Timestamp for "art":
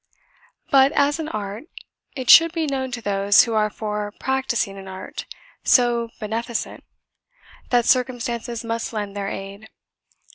1.29-1.65, 4.87-5.27